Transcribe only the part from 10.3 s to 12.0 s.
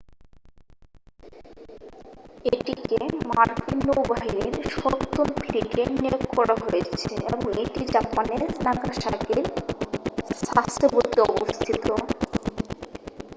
সাসেবোতে অবস্থিত